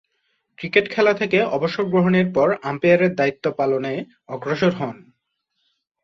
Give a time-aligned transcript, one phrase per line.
[0.57, 3.93] Cricket খেলা থেকে অবসর গ্রহণের পর আম্পায়ারের দায়িত্ব পালনে
[4.27, 4.97] অগ্রসর হন।